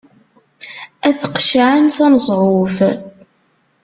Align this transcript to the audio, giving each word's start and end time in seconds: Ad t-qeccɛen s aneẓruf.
Ad 1.07 1.15
t-qeccɛen 1.19 1.87
s 1.95 1.97
aneẓruf. 2.05 2.77